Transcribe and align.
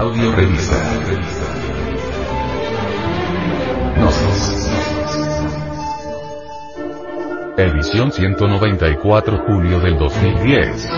Audio 0.00 0.32
revista. 0.34 0.76
Gnosis. 3.98 4.70
Edición 7.58 8.10
194 8.10 9.44
julio 9.46 9.78
del 9.78 9.98
2010. 9.98 10.88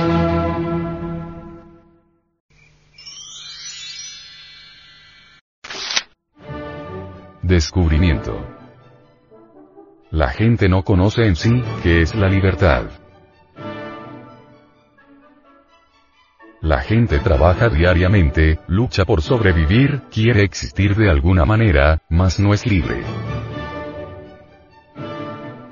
Descubrimiento. 7.42 8.46
La 10.12 10.28
gente 10.28 10.68
no 10.68 10.84
conoce 10.84 11.26
en 11.26 11.34
sí 11.34 11.50
qué 11.82 12.02
es 12.02 12.14
la 12.14 12.28
libertad. 12.28 12.84
La 16.72 16.80
gente 16.80 17.18
trabaja 17.18 17.68
diariamente, 17.68 18.58
lucha 18.66 19.04
por 19.04 19.20
sobrevivir, 19.20 20.04
quiere 20.10 20.42
existir 20.42 20.96
de 20.96 21.10
alguna 21.10 21.44
manera, 21.44 22.00
mas 22.08 22.40
no 22.40 22.54
es 22.54 22.64
libre. 22.64 23.02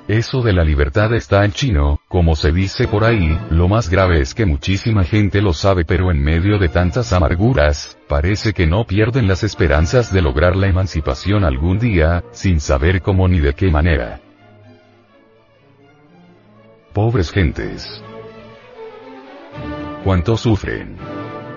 Eso 0.08 0.42
de 0.42 0.52
la 0.52 0.62
libertad 0.62 1.14
está 1.14 1.42
en 1.46 1.52
chino, 1.52 2.00
como 2.06 2.36
se 2.36 2.52
dice 2.52 2.86
por 2.86 3.04
ahí, 3.04 3.34
lo 3.48 3.66
más 3.66 3.88
grave 3.88 4.20
es 4.20 4.34
que 4.34 4.44
muchísima 4.44 5.04
gente 5.04 5.40
lo 5.40 5.54
sabe 5.54 5.86
pero 5.86 6.10
en 6.10 6.22
medio 6.22 6.58
de 6.58 6.68
tantas 6.68 7.14
amarguras, 7.14 7.96
parece 8.06 8.52
que 8.52 8.66
no 8.66 8.84
pierden 8.84 9.26
las 9.26 9.42
esperanzas 9.42 10.12
de 10.12 10.20
lograr 10.20 10.54
la 10.54 10.66
emancipación 10.66 11.44
algún 11.44 11.78
día, 11.78 12.24
sin 12.32 12.60
saber 12.60 13.00
cómo 13.00 13.26
ni 13.26 13.40
de 13.40 13.54
qué 13.54 13.70
manera. 13.70 14.20
Pobres 16.92 17.30
gentes. 17.30 18.02
Cuánto 20.10 20.36
sufren. 20.36 20.96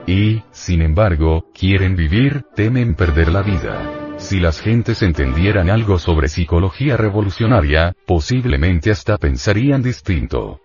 Y, 0.06 0.44
sin 0.52 0.84
embargo, 0.84 1.50
quieren 1.56 1.96
vivir, 1.96 2.44
temen 2.56 2.94
perder 2.94 3.30
la 3.30 3.42
vida. 3.42 4.14
Si 4.18 4.40
las 4.40 4.62
gentes 4.62 5.02
entendieran 5.02 5.72
algo 5.72 5.98
sobre 5.98 6.28
psicología 6.28 6.96
revolucionaria, 6.96 7.96
posiblemente 8.06 8.92
hasta 8.92 9.18
pensarían 9.18 9.82
distinto. 9.82 10.60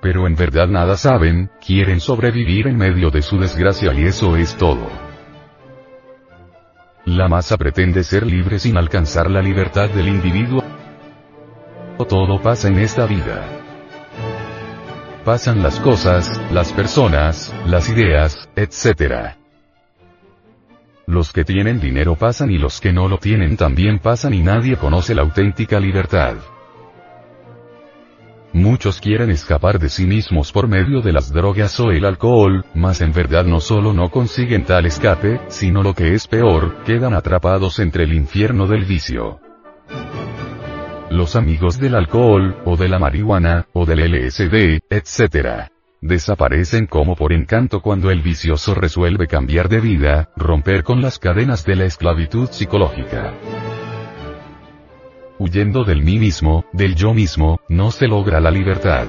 Pero 0.00 0.26
en 0.26 0.34
verdad 0.34 0.66
nada 0.66 0.96
saben, 0.96 1.50
quieren 1.60 2.00
sobrevivir 2.00 2.68
en 2.68 2.78
medio 2.78 3.10
de 3.10 3.20
su 3.20 3.38
desgracia 3.38 3.92
y 3.92 4.04
eso 4.04 4.34
es 4.34 4.56
todo. 4.56 4.88
La 7.04 7.28
masa 7.28 7.58
pretende 7.58 8.02
ser 8.02 8.24
libre 8.24 8.58
sin 8.58 8.78
alcanzar 8.78 9.30
la 9.30 9.42
libertad 9.42 9.90
del 9.90 10.08
individuo. 10.08 10.64
Todo 12.08 12.40
pasa 12.40 12.68
en 12.68 12.78
esta 12.78 13.04
vida. 13.04 13.63
Pasan 15.24 15.62
las 15.62 15.80
cosas, 15.80 16.38
las 16.52 16.70
personas, 16.74 17.50
las 17.66 17.88
ideas, 17.88 18.46
etc. 18.56 19.34
Los 21.06 21.32
que 21.32 21.44
tienen 21.44 21.80
dinero 21.80 22.14
pasan 22.14 22.50
y 22.50 22.58
los 22.58 22.78
que 22.78 22.92
no 22.92 23.08
lo 23.08 23.16
tienen 23.16 23.56
también 23.56 24.00
pasan 24.00 24.34
y 24.34 24.42
nadie 24.42 24.76
conoce 24.76 25.14
la 25.14 25.22
auténtica 25.22 25.80
libertad. 25.80 26.34
Muchos 28.52 29.00
quieren 29.00 29.30
escapar 29.30 29.78
de 29.78 29.88
sí 29.88 30.04
mismos 30.04 30.52
por 30.52 30.68
medio 30.68 31.00
de 31.00 31.14
las 31.14 31.32
drogas 31.32 31.80
o 31.80 31.90
el 31.90 32.04
alcohol, 32.04 32.62
mas 32.74 33.00
en 33.00 33.14
verdad 33.14 33.46
no 33.46 33.60
solo 33.60 33.94
no 33.94 34.10
consiguen 34.10 34.64
tal 34.64 34.84
escape, 34.84 35.40
sino 35.48 35.82
lo 35.82 35.94
que 35.94 36.12
es 36.12 36.28
peor, 36.28 36.84
quedan 36.84 37.14
atrapados 37.14 37.78
entre 37.78 38.04
el 38.04 38.12
infierno 38.12 38.66
del 38.66 38.84
vicio. 38.84 39.40
Los 41.14 41.36
amigos 41.36 41.78
del 41.78 41.94
alcohol, 41.94 42.56
o 42.64 42.76
de 42.76 42.88
la 42.88 42.98
marihuana, 42.98 43.68
o 43.72 43.86
del 43.86 44.00
LSD, 44.00 44.80
etc 44.90 45.70
desaparecen 46.00 46.86
como 46.86 47.14
por 47.14 47.32
encanto 47.32 47.80
cuando 47.80 48.10
el 48.10 48.20
vicioso 48.20 48.74
resuelve 48.74 49.26
cambiar 49.26 49.70
de 49.70 49.80
vida, 49.80 50.28
romper 50.36 50.82
con 50.82 51.00
las 51.00 51.18
cadenas 51.20 51.64
de 51.64 51.76
la 51.76 51.84
esclavitud 51.84 52.50
psicológica. 52.50 53.32
Huyendo 55.38 55.84
del 55.84 56.02
mí 56.02 56.18
mismo, 56.18 56.66
del 56.72 56.96
yo 56.96 57.14
mismo, 57.14 57.60
no 57.68 57.92
se 57.92 58.06
logra 58.06 58.40
la 58.40 58.50
libertad. 58.50 59.06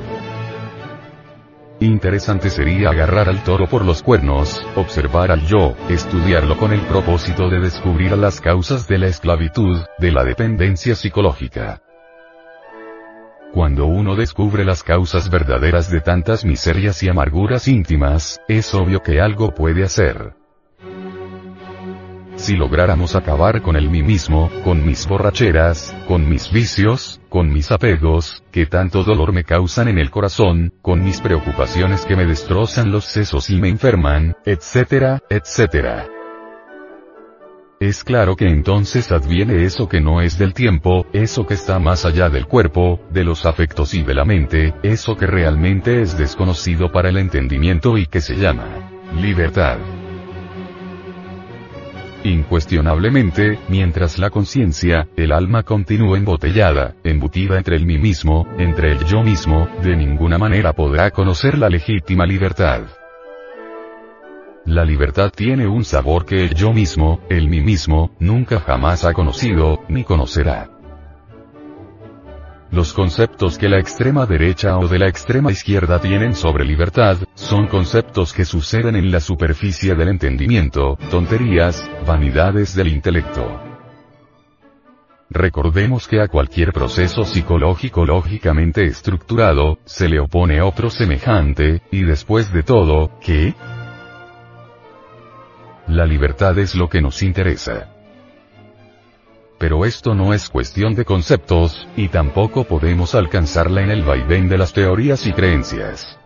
Interesante 1.79 2.49
sería 2.49 2.91
agarrar 2.91 3.27
al 3.27 3.43
toro 3.43 3.67
por 3.67 3.83
los 3.83 4.03
cuernos, 4.03 4.65
observar 4.75 5.31
al 5.31 5.41
yo, 5.47 5.75
estudiarlo 5.89 6.55
con 6.55 6.71
el 6.71 6.81
propósito 6.81 7.49
de 7.49 7.59
descubrir 7.59 8.15
las 8.15 8.39
causas 8.39 8.87
de 8.87 8.99
la 8.99 9.07
esclavitud, 9.07 9.81
de 9.97 10.11
la 10.11 10.23
dependencia 10.23 10.95
psicológica. 10.95 11.81
Cuando 13.55 13.85
uno 13.85 14.17
descubre 14.17 14.65
las 14.65 14.83
causas 14.83 15.29
verdaderas 15.29 15.89
de 15.89 16.01
tantas 16.01 16.43
miserias 16.43 17.01
y 17.03 17.07
amarguras 17.07 17.69
íntimas, 17.69 18.41
es 18.49 18.75
obvio 18.75 19.01
que 19.01 19.21
algo 19.21 19.55
puede 19.55 19.85
hacer. 19.85 20.33
Si 22.35 22.57
lográramos 22.57 23.15
acabar 23.15 23.61
con 23.61 23.77
el 23.77 23.89
mí 23.89 24.03
mismo, 24.03 24.51
con 24.65 24.85
mis 24.85 25.07
borracheras, 25.07 25.95
con 26.05 26.27
mis 26.27 26.51
vicios, 26.51 27.21
con 27.29 27.47
mis 27.47 27.71
apegos, 27.71 28.43
que 28.51 28.65
tanto 28.65 29.05
dolor 29.05 29.31
me 29.31 29.45
causan 29.45 29.87
en 29.87 29.99
el 29.99 30.11
corazón, 30.11 30.73
con 30.81 31.01
mis 31.01 31.21
preocupaciones 31.21 32.05
que 32.05 32.17
me 32.17 32.25
destrozan 32.25 32.91
los 32.91 33.05
sesos 33.05 33.49
y 33.49 33.61
me 33.61 33.69
enferman, 33.69 34.35
etcétera, 34.43 35.21
etcétera. 35.29 36.09
Es 37.79 38.05
claro 38.05 38.37
que 38.37 38.47
entonces 38.47 39.11
adviene 39.11 39.65
eso 39.65 39.89
que 39.89 39.99
no 39.99 40.21
es 40.21 40.37
del 40.37 40.53
tiempo, 40.53 41.05
eso 41.11 41.45
que 41.45 41.55
está 41.55 41.77
más 41.77 42.05
allá 42.05 42.29
del 42.29 42.47
cuerpo, 42.47 43.01
de 43.11 43.25
los 43.25 43.45
afectos 43.45 43.93
y 43.93 44.01
de 44.01 44.13
la 44.13 44.23
mente, 44.23 44.73
eso 44.81 45.17
que 45.17 45.27
realmente 45.27 46.01
es 46.01 46.17
desconocido 46.17 46.89
para 46.89 47.09
el 47.09 47.17
entendimiento 47.17 47.97
y 47.97 48.05
que 48.05 48.21
se 48.21 48.37
llama 48.37 48.65
libertad. 49.19 49.77
Incuestionablemente, 52.23 53.59
mientras 53.67 54.19
la 54.19 54.29
conciencia, 54.29 55.09
el 55.17 55.33
alma 55.33 55.63
continúe 55.63 56.15
embotellada, 56.15 56.95
embutida 57.03 57.57
entre 57.57 57.75
el 57.75 57.85
mí 57.85 57.97
mismo, 57.97 58.47
entre 58.57 58.93
el 58.93 59.03
yo 59.03 59.21
mismo, 59.21 59.67
de 59.83 59.97
ninguna 59.97 60.37
manera 60.37 60.71
podrá 60.71 61.11
conocer 61.11 61.57
la 61.57 61.69
legítima 61.69 62.25
libertad. 62.25 62.83
La 64.65 64.83
libertad 64.83 65.31
tiene 65.35 65.67
un 65.67 65.85
sabor 65.85 66.25
que 66.25 66.43
el 66.43 66.55
yo 66.55 66.73
mismo, 66.73 67.21
el 67.29 67.47
mí 67.47 67.61
mismo, 67.61 68.15
nunca 68.19 68.59
jamás 68.59 69.05
ha 69.05 69.13
conocido, 69.13 69.83
ni 69.89 70.03
conocerá. 70.03 70.71
Los 72.71 72.91
conceptos 72.91 73.59
que 73.59 73.69
la 73.69 73.79
extrema 73.79 74.25
derecha 74.25 74.79
o 74.79 74.87
de 74.87 74.97
la 74.97 75.07
extrema 75.07 75.51
izquierda 75.51 75.99
tienen 75.99 76.33
sobre 76.33 76.65
libertad, 76.65 77.17
son 77.35 77.67
conceptos 77.67 78.33
que 78.33 78.43
suceden 78.43 78.95
en 78.95 79.11
la 79.11 79.19
superficie 79.19 79.93
del 79.93 80.09
entendimiento, 80.09 80.97
tonterías, 81.11 81.87
vanidades 82.05 82.75
del 82.75 82.87
intelecto. 82.87 83.61
Recordemos 85.29 86.07
que 86.07 86.21
a 86.21 86.27
cualquier 86.27 86.73
proceso 86.73 87.23
psicológico 87.23 88.03
lógicamente 88.03 88.83
estructurado, 88.85 89.77
se 89.85 90.09
le 90.09 90.19
opone 90.19 90.61
otro 90.61 90.89
semejante, 90.89 91.83
y 91.91 92.03
después 92.03 92.51
de 92.51 92.63
todo, 92.63 93.19
¿qué? 93.21 93.53
La 95.87 96.05
libertad 96.05 96.57
es 96.57 96.73
lo 96.73 96.89
que 96.89 97.01
nos 97.01 97.21
interesa. 97.21 97.91
Pero 99.59 99.85
esto 99.85 100.15
no 100.15 100.33
es 100.33 100.49
cuestión 100.49 100.95
de 100.95 101.05
conceptos, 101.05 101.87
y 101.95 102.09
tampoco 102.09 102.63
podemos 102.63 103.13
alcanzarla 103.13 103.81
en 103.81 103.91
el 103.91 104.03
vaivén 104.03 104.49
de 104.49 104.57
las 104.57 104.73
teorías 104.73 105.25
y 105.27 105.33
creencias. 105.33 106.19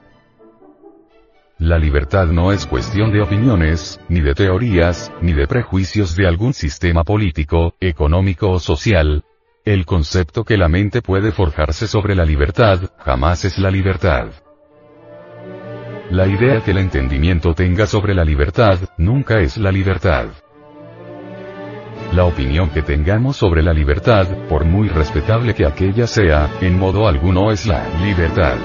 La 1.58 1.78
libertad 1.78 2.28
no 2.28 2.54
es 2.54 2.66
cuestión 2.66 3.12
de 3.12 3.22
opiniones, 3.22 4.00
ni 4.08 4.22
de 4.22 4.34
teorías, 4.34 5.12
ni 5.22 5.34
de 5.34 5.46
prejuicios 5.46 6.16
de 6.16 6.26
algún 6.26 6.54
sistema 6.54 7.04
político, 7.04 7.76
económico 7.82 8.50
o 8.50 8.60
social. 8.60 9.26
El 9.66 9.86
concepto 9.86 10.46
que 10.46 10.56
la 10.56 10.70
mente 10.70 11.02
puede 11.02 11.34
forjarse 11.34 11.86
sobre 11.86 12.16
la 12.16 12.24
libertad, 12.24 12.92
jamás 13.00 13.44
es 13.44 13.60
la 13.60 13.70
libertad. 13.70 14.30
La 16.12 16.26
idea 16.26 16.60
que 16.64 16.72
el 16.72 16.80
entendimiento 16.80 17.54
tenga 17.54 17.86
sobre 17.86 18.16
la 18.16 18.26
libertad, 18.26 18.80
nunca 18.98 19.40
es 19.42 19.58
la 19.58 19.72
libertad. 19.72 20.26
La 22.14 22.26
opinión 22.26 22.72
que 22.72 22.82
tengamos 22.82 23.38
sobre 23.38 23.62
la 23.62 23.74
libertad, 23.74 24.26
por 24.50 24.66
muy 24.66 24.90
respetable 24.90 25.54
que 25.54 25.68
aquella 25.68 26.08
sea, 26.08 26.50
en 26.62 26.80
modo 26.80 27.08
alguno 27.08 27.52
es 27.52 27.68
la 27.68 27.88
libertad. 28.00 28.58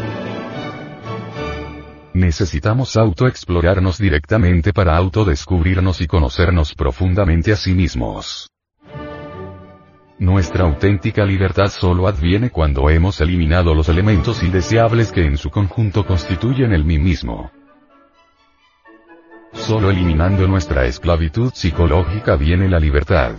Necesitamos 2.15 2.97
autoexplorarnos 2.97 3.99
directamente 3.99 4.73
para 4.73 4.97
autodescubrirnos 4.97 6.01
y 6.01 6.07
conocernos 6.07 6.75
profundamente 6.75 7.53
a 7.53 7.57
sí 7.57 7.75
mismos. 7.75 8.54
Nuestra 10.19 10.65
auténtica 10.65 11.25
libertad 11.25 11.69
solo 11.69 12.07
adviene 12.07 12.51
cuando 12.51 12.89
hemos 12.89 13.21
eliminado 13.21 13.75
los 13.75 13.89
elementos 13.89 14.45
indeseables 14.45 15.11
que 15.11 15.25
en 15.25 15.37
su 15.37 15.51
conjunto 15.51 16.07
constituyen 16.07 16.73
el 16.73 16.85
mí 16.85 16.99
mismo. 16.99 17.51
Solo 19.53 19.91
eliminando 19.91 20.47
nuestra 20.47 20.85
esclavitud 20.85 21.53
psicológica 21.53 22.37
viene 22.37 22.69
la 22.69 22.79
libertad. 22.79 23.35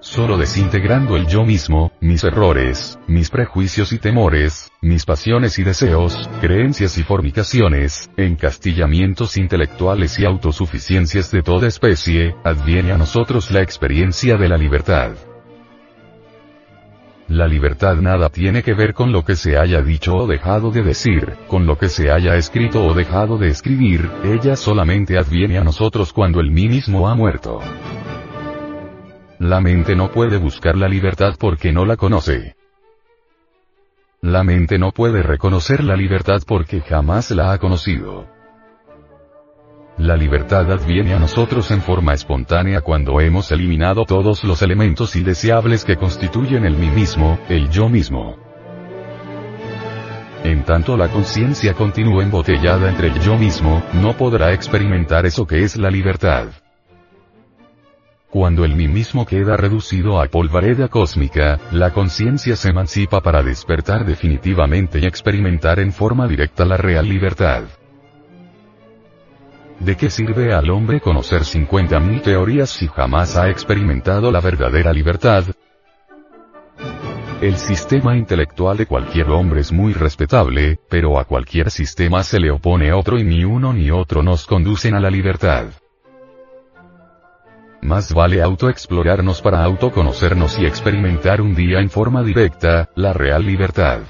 Solo 0.00 0.38
desintegrando 0.38 1.16
el 1.16 1.26
yo 1.26 1.44
mismo, 1.44 1.92
mis 2.00 2.24
errores, 2.24 2.98
mis 3.06 3.30
prejuicios 3.30 3.92
y 3.92 3.98
temores, 3.98 4.70
mis 4.80 5.04
pasiones 5.04 5.58
y 5.58 5.62
deseos, 5.62 6.28
creencias 6.40 6.98
y 6.98 7.02
formicaciones, 7.02 8.10
encastillamientos 8.16 9.36
intelectuales 9.36 10.18
y 10.18 10.24
autosuficiencias 10.24 11.30
de 11.30 11.42
toda 11.42 11.68
especie, 11.68 12.34
adviene 12.44 12.92
a 12.92 12.98
nosotros 12.98 13.50
la 13.50 13.62
experiencia 13.62 14.36
de 14.36 14.48
la 14.48 14.56
libertad. 14.56 15.12
La 17.28 17.46
libertad 17.46 17.94
nada 17.96 18.28
tiene 18.28 18.64
que 18.64 18.74
ver 18.74 18.92
con 18.92 19.12
lo 19.12 19.24
que 19.24 19.36
se 19.36 19.56
haya 19.56 19.82
dicho 19.82 20.16
o 20.16 20.26
dejado 20.26 20.72
de 20.72 20.82
decir, 20.82 21.34
con 21.46 21.64
lo 21.64 21.78
que 21.78 21.88
se 21.88 22.10
haya 22.10 22.34
escrito 22.34 22.84
o 22.84 22.92
dejado 22.92 23.38
de 23.38 23.48
escribir, 23.48 24.10
ella 24.24 24.56
solamente 24.56 25.16
adviene 25.16 25.56
a 25.56 25.62
nosotros 25.62 26.12
cuando 26.12 26.40
el 26.40 26.50
mí 26.50 26.68
mismo 26.68 27.08
ha 27.08 27.14
muerto. 27.14 27.60
La 29.40 29.62
mente 29.62 29.96
no 29.96 30.10
puede 30.10 30.36
buscar 30.36 30.76
la 30.76 30.86
libertad 30.86 31.34
porque 31.38 31.72
no 31.72 31.86
la 31.86 31.96
conoce. 31.96 32.56
La 34.20 34.44
mente 34.44 34.78
no 34.78 34.90
puede 34.92 35.22
reconocer 35.22 35.82
la 35.82 35.96
libertad 35.96 36.42
porque 36.46 36.82
jamás 36.82 37.30
la 37.30 37.50
ha 37.50 37.58
conocido. 37.58 38.26
La 39.96 40.14
libertad 40.14 40.70
adviene 40.70 41.14
a 41.14 41.18
nosotros 41.18 41.70
en 41.70 41.80
forma 41.80 42.12
espontánea 42.12 42.82
cuando 42.82 43.18
hemos 43.18 43.50
eliminado 43.50 44.04
todos 44.04 44.44
los 44.44 44.60
elementos 44.60 45.16
indeseables 45.16 45.86
que 45.86 45.96
constituyen 45.96 46.66
el 46.66 46.76
mí 46.76 46.90
mismo, 46.90 47.38
el 47.48 47.70
yo 47.70 47.88
mismo. 47.88 48.36
En 50.44 50.64
tanto 50.64 50.98
la 50.98 51.08
conciencia 51.08 51.72
continúa 51.72 52.22
embotellada 52.22 52.90
entre 52.90 53.08
el 53.08 53.18
yo 53.20 53.38
mismo, 53.38 53.82
no 53.94 54.14
podrá 54.18 54.52
experimentar 54.52 55.24
eso 55.24 55.46
que 55.46 55.62
es 55.64 55.78
la 55.78 55.90
libertad. 55.90 56.48
Cuando 58.30 58.64
el 58.64 58.76
mí 58.76 58.86
mismo 58.86 59.26
queda 59.26 59.56
reducido 59.56 60.20
a 60.20 60.26
polvareda 60.26 60.86
cósmica, 60.86 61.58
la 61.72 61.92
conciencia 61.92 62.54
se 62.54 62.68
emancipa 62.70 63.20
para 63.20 63.42
despertar 63.42 64.06
definitivamente 64.06 65.00
y 65.00 65.04
experimentar 65.04 65.80
en 65.80 65.92
forma 65.92 66.28
directa 66.28 66.64
la 66.64 66.76
real 66.76 67.08
libertad. 67.08 67.64
¿De 69.80 69.96
qué 69.96 70.10
sirve 70.10 70.54
al 70.54 70.70
hombre 70.70 71.00
conocer 71.00 71.42
50.000 71.42 72.22
teorías 72.22 72.70
si 72.70 72.86
jamás 72.86 73.34
ha 73.34 73.50
experimentado 73.50 74.30
la 74.30 74.40
verdadera 74.40 74.92
libertad? 74.92 75.44
El 77.40 77.56
sistema 77.56 78.16
intelectual 78.16 78.76
de 78.76 78.86
cualquier 78.86 79.28
hombre 79.30 79.60
es 79.62 79.72
muy 79.72 79.92
respetable, 79.92 80.78
pero 80.88 81.18
a 81.18 81.24
cualquier 81.24 81.72
sistema 81.72 82.22
se 82.22 82.38
le 82.38 82.52
opone 82.52 82.92
otro 82.92 83.18
y 83.18 83.24
ni 83.24 83.44
uno 83.44 83.72
ni 83.72 83.90
otro 83.90 84.22
nos 84.22 84.46
conducen 84.46 84.94
a 84.94 85.00
la 85.00 85.10
libertad. 85.10 85.70
Más 87.82 88.12
vale 88.12 88.42
autoexplorarnos 88.42 89.40
para 89.40 89.64
autoconocernos 89.64 90.58
y 90.58 90.66
experimentar 90.66 91.40
un 91.40 91.54
día 91.54 91.80
en 91.80 91.88
forma 91.88 92.22
directa, 92.22 92.90
la 92.94 93.12
real 93.14 93.46
libertad. 93.46 94.00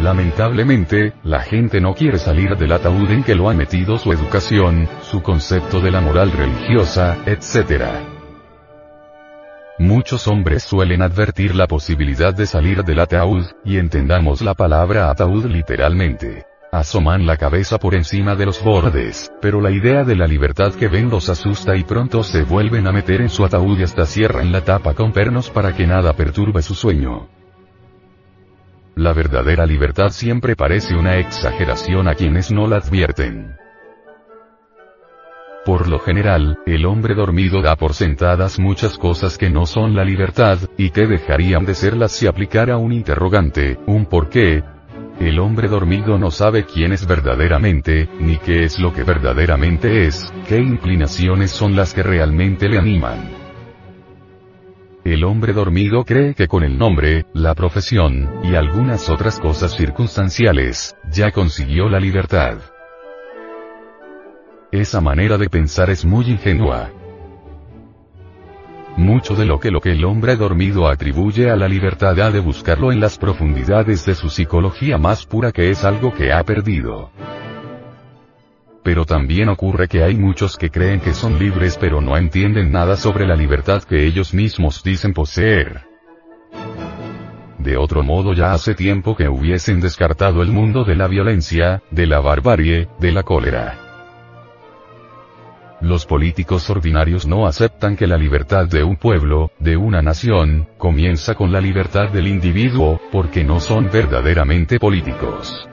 Lamentablemente, 0.00 1.12
la 1.22 1.40
gente 1.40 1.78
no 1.82 1.94
quiere 1.94 2.18
salir 2.18 2.56
del 2.56 2.72
ataúd 2.72 3.10
en 3.10 3.22
que 3.22 3.34
lo 3.34 3.50
ha 3.50 3.54
metido 3.54 3.98
su 3.98 4.10
educación, 4.12 4.88
su 5.02 5.22
concepto 5.22 5.80
de 5.80 5.90
la 5.90 6.00
moral 6.00 6.32
religiosa, 6.32 7.18
etc. 7.26 7.84
Muchos 9.78 10.26
hombres 10.26 10.62
suelen 10.62 11.02
advertir 11.02 11.54
la 11.54 11.66
posibilidad 11.66 12.32
de 12.32 12.46
salir 12.46 12.82
del 12.82 13.00
ataúd, 13.00 13.44
y 13.62 13.76
entendamos 13.76 14.40
la 14.40 14.54
palabra 14.54 15.10
ataúd 15.10 15.44
literalmente. 15.44 16.49
Asoman 16.72 17.26
la 17.26 17.36
cabeza 17.36 17.78
por 17.78 17.96
encima 17.96 18.36
de 18.36 18.46
los 18.46 18.62
bordes, 18.62 19.32
pero 19.40 19.60
la 19.60 19.72
idea 19.72 20.04
de 20.04 20.14
la 20.14 20.28
libertad 20.28 20.72
que 20.72 20.86
ven 20.86 21.10
los 21.10 21.28
asusta 21.28 21.74
y 21.74 21.82
pronto 21.82 22.22
se 22.22 22.44
vuelven 22.44 22.86
a 22.86 22.92
meter 22.92 23.20
en 23.20 23.28
su 23.28 23.44
ataúd 23.44 23.80
y 23.80 23.82
hasta 23.82 24.06
cierran 24.06 24.52
la 24.52 24.62
tapa 24.62 24.94
con 24.94 25.12
pernos 25.12 25.50
para 25.50 25.74
que 25.74 25.88
nada 25.88 26.12
perturbe 26.12 26.62
su 26.62 26.76
sueño. 26.76 27.26
La 28.94 29.12
verdadera 29.12 29.66
libertad 29.66 30.10
siempre 30.10 30.54
parece 30.54 30.94
una 30.94 31.18
exageración 31.18 32.06
a 32.06 32.14
quienes 32.14 32.52
no 32.52 32.68
la 32.68 32.76
advierten. 32.76 33.56
Por 35.64 35.88
lo 35.88 35.98
general, 35.98 36.60
el 36.66 36.86
hombre 36.86 37.14
dormido 37.14 37.62
da 37.62 37.74
por 37.74 37.94
sentadas 37.94 38.60
muchas 38.60 38.96
cosas 38.96 39.38
que 39.38 39.50
no 39.50 39.66
son 39.66 39.96
la 39.96 40.04
libertad, 40.04 40.58
y 40.76 40.90
que 40.90 41.06
dejarían 41.06 41.64
de 41.64 41.74
serlas 41.74 42.12
si 42.12 42.28
aplicara 42.28 42.76
un 42.76 42.92
interrogante, 42.92 43.78
un 43.86 44.06
por 44.06 44.30
qué, 44.30 44.62
el 45.20 45.38
hombre 45.38 45.68
dormido 45.68 46.18
no 46.18 46.30
sabe 46.30 46.64
quién 46.64 46.92
es 46.92 47.06
verdaderamente, 47.06 48.08
ni 48.18 48.38
qué 48.38 48.64
es 48.64 48.78
lo 48.78 48.92
que 48.94 49.04
verdaderamente 49.04 50.06
es, 50.06 50.32
qué 50.48 50.58
inclinaciones 50.58 51.50
son 51.50 51.76
las 51.76 51.92
que 51.92 52.02
realmente 52.02 52.68
le 52.68 52.78
animan. 52.78 53.30
El 55.04 55.24
hombre 55.24 55.52
dormido 55.52 56.04
cree 56.04 56.34
que 56.34 56.48
con 56.48 56.64
el 56.64 56.78
nombre, 56.78 57.26
la 57.34 57.54
profesión, 57.54 58.30
y 58.44 58.54
algunas 58.54 59.10
otras 59.10 59.38
cosas 59.38 59.76
circunstanciales, 59.76 60.96
ya 61.10 61.30
consiguió 61.32 61.90
la 61.90 62.00
libertad. 62.00 62.58
Esa 64.72 65.00
manera 65.02 65.36
de 65.36 65.50
pensar 65.50 65.90
es 65.90 66.04
muy 66.04 66.30
ingenua. 66.30 66.90
Mucho 68.96 69.34
de 69.34 69.46
lo 69.46 69.60
que 69.60 69.70
lo 69.70 69.80
que 69.80 69.92
el 69.92 70.04
hombre 70.04 70.36
dormido 70.36 70.88
atribuye 70.88 71.50
a 71.50 71.56
la 71.56 71.68
libertad 71.68 72.18
ha 72.20 72.30
de 72.30 72.40
buscarlo 72.40 72.92
en 72.92 73.00
las 73.00 73.18
profundidades 73.18 74.04
de 74.04 74.14
su 74.14 74.28
psicología 74.28 74.98
más 74.98 75.24
pura 75.26 75.52
que 75.52 75.70
es 75.70 75.84
algo 75.84 76.12
que 76.12 76.32
ha 76.32 76.42
perdido. 76.44 77.10
Pero 78.82 79.04
también 79.04 79.48
ocurre 79.48 79.88
que 79.88 80.02
hay 80.02 80.16
muchos 80.16 80.56
que 80.56 80.70
creen 80.70 81.00
que 81.00 81.14
son 81.14 81.38
libres 81.38 81.76
pero 81.78 82.00
no 82.00 82.16
entienden 82.16 82.72
nada 82.72 82.96
sobre 82.96 83.26
la 83.26 83.36
libertad 83.36 83.82
que 83.82 84.06
ellos 84.06 84.34
mismos 84.34 84.82
dicen 84.82 85.12
poseer. 85.12 85.82
De 87.58 87.76
otro 87.76 88.02
modo 88.02 88.32
ya 88.32 88.52
hace 88.52 88.74
tiempo 88.74 89.14
que 89.14 89.28
hubiesen 89.28 89.80
descartado 89.80 90.42
el 90.42 90.48
mundo 90.50 90.84
de 90.84 90.96
la 90.96 91.08
violencia, 91.08 91.82
de 91.90 92.06
la 92.06 92.20
barbarie, 92.20 92.88
de 92.98 93.12
la 93.12 93.22
cólera. 93.22 93.89
Los 95.80 96.04
políticos 96.04 96.68
ordinarios 96.68 97.26
no 97.26 97.46
aceptan 97.46 97.96
que 97.96 98.06
la 98.06 98.18
libertad 98.18 98.66
de 98.66 98.84
un 98.84 98.96
pueblo, 98.96 99.50
de 99.58 99.78
una 99.78 100.02
nación, 100.02 100.68
comienza 100.76 101.34
con 101.34 101.52
la 101.52 101.60
libertad 101.60 102.10
del 102.10 102.26
individuo, 102.26 103.00
porque 103.10 103.44
no 103.44 103.60
son 103.60 103.88
verdaderamente 103.90 104.78
políticos. 104.78 105.66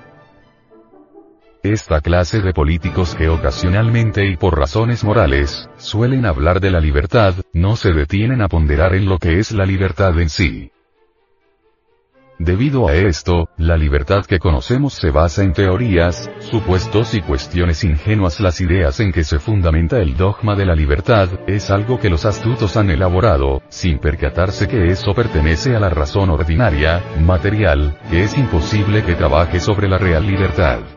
Esta 1.62 2.00
clase 2.00 2.39
de 2.39 2.54
políticos 2.54 3.15
que 3.15 3.27
ocasionalmente 3.27 4.25
y 4.25 4.38
por 4.38 4.57
razones 4.57 5.04
morales, 5.04 5.69
suelen 5.75 6.25
hablar 6.25 6.62
de 6.62 6.71
la 6.71 6.80
libertad, 6.80 7.33
no 7.51 7.75
se 7.75 7.92
detienen 7.92 8.42
a 8.42 8.48
ponderar 8.48 8.95
en 8.95 9.07
lo 9.07 9.18
que 9.18 9.39
es 9.39 9.51
la 9.51 9.65
libertad 9.65 10.18
en 10.21 10.30
sí. 10.30 10.71
Debido 12.39 12.88
a 12.88 12.94
esto, 12.94 13.50
la 13.57 13.78
libertad 13.78 14.24
que 14.25 14.38
conocemos 14.38 14.94
se 14.94 15.10
basa 15.10 15.44
en 15.44 15.54
teorías, 15.54 16.30
supuestos 16.39 17.16
y 17.16 17.22
cuestiones 17.22 17.84
ingenuas. 17.84 18.39
Las 18.39 18.62
ideas 18.62 19.00
en 19.00 19.12
que 19.12 19.24
se 19.24 19.39
fundamenta 19.39 20.00
el 20.00 20.15
dogma 20.15 20.56
de 20.56 20.65
la 20.65 20.75
libertad, 20.75 21.29
es 21.48 21.72
algo 21.72 22.00
que 22.00 22.12
los 22.12 22.25
astutos 22.25 22.77
han 22.77 22.91
elaborado, 22.91 23.63
sin 23.70 23.98
percatarse 23.98 24.67
que 24.67 24.86
eso 24.86 25.15
pertenece 25.15 25.75
a 25.75 25.79
la 25.79 25.89
razón 25.89 26.29
ordinaria, 26.29 27.03
material, 27.25 27.98
que 28.12 28.24
es 28.24 28.38
imposible 28.38 29.03
que 29.03 29.15
trabaje 29.15 29.60
sobre 29.60 29.88
la 29.88 29.98
real 29.98 30.27
libertad. 30.27 30.97